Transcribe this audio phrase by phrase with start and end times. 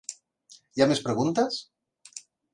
[0.79, 1.61] Hi ha més preguntes?